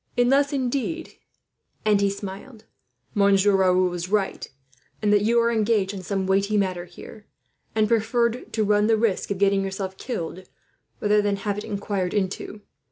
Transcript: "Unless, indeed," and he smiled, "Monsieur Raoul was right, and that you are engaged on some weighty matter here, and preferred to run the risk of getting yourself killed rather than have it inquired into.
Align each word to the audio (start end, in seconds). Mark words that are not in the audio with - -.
"Unless, 0.17 0.51
indeed," 0.51 1.13
and 1.85 2.01
he 2.01 2.09
smiled, 2.09 2.65
"Monsieur 3.13 3.55
Raoul 3.55 3.87
was 3.87 4.09
right, 4.09 4.49
and 4.99 5.13
that 5.13 5.21
you 5.21 5.39
are 5.39 5.51
engaged 5.51 5.93
on 5.93 6.01
some 6.01 6.25
weighty 6.25 6.57
matter 6.57 6.85
here, 6.85 7.27
and 7.75 7.87
preferred 7.87 8.51
to 8.53 8.63
run 8.63 8.87
the 8.87 8.97
risk 8.97 9.29
of 9.29 9.37
getting 9.37 9.63
yourself 9.63 9.97
killed 9.99 10.49
rather 10.99 11.21
than 11.21 11.35
have 11.35 11.59
it 11.59 11.63
inquired 11.63 12.15
into. 12.15 12.61